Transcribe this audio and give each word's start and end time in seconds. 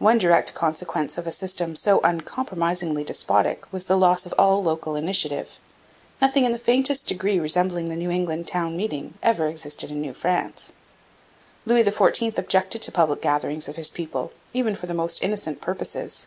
One 0.00 0.18
direct 0.18 0.54
consequence 0.54 1.16
of 1.16 1.24
a 1.24 1.30
system 1.30 1.76
so 1.76 2.00
uncompromisingly 2.02 3.04
despotic 3.04 3.72
was 3.72 3.84
the 3.86 3.96
loss 3.96 4.26
of 4.26 4.34
all 4.36 4.60
local 4.60 4.96
initiative. 4.96 5.60
Nothing 6.20 6.44
in 6.44 6.50
the 6.50 6.58
faintest 6.58 7.06
degree 7.06 7.38
resembling 7.38 7.88
the 7.88 7.94
New 7.94 8.10
England 8.10 8.48
town 8.48 8.76
meeting 8.76 9.14
ever 9.22 9.46
existed 9.46 9.88
in 9.92 10.00
New 10.00 10.14
France. 10.14 10.72
Louis 11.64 11.84
XIV 11.84 12.36
objected 12.38 12.82
to 12.82 12.90
public 12.90 13.22
gatherings 13.22 13.68
of 13.68 13.76
his 13.76 13.88
people, 13.88 14.32
even 14.52 14.74
for 14.74 14.86
the 14.88 14.94
most 14.94 15.22
innocent 15.22 15.60
purposes. 15.60 16.26